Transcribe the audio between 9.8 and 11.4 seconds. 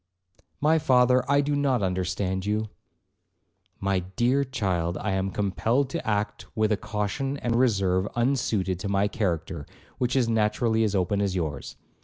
which is naturally as open as